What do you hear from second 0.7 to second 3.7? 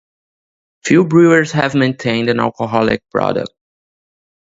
Few brewers have maintained an alcoholic product.